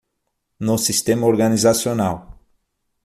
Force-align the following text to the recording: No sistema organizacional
No 0.57 0.79
sistema 0.79 1.27
organizacional 1.27 2.17